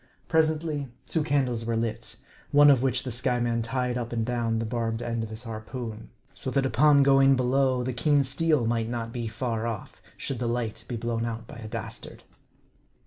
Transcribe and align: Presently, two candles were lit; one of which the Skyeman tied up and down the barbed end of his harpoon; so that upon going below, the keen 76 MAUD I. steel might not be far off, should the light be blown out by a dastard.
Presently, 0.27 0.87
two 1.05 1.21
candles 1.21 1.63
were 1.63 1.75
lit; 1.75 2.15
one 2.49 2.71
of 2.71 2.81
which 2.81 3.03
the 3.03 3.11
Skyeman 3.11 3.61
tied 3.61 3.99
up 3.99 4.11
and 4.11 4.25
down 4.25 4.57
the 4.57 4.65
barbed 4.65 5.03
end 5.03 5.23
of 5.23 5.29
his 5.29 5.43
harpoon; 5.43 6.09
so 6.33 6.49
that 6.49 6.65
upon 6.65 7.03
going 7.03 7.35
below, 7.35 7.83
the 7.83 7.93
keen 7.93 8.23
76 8.23 8.23
MAUD 8.23 8.25
I. 8.25 8.31
steel 8.57 8.65
might 8.65 8.89
not 8.89 9.13
be 9.13 9.27
far 9.27 9.67
off, 9.67 10.01
should 10.17 10.39
the 10.39 10.47
light 10.47 10.85
be 10.87 10.95
blown 10.95 11.23
out 11.23 11.45
by 11.45 11.57
a 11.57 11.67
dastard. 11.67 12.23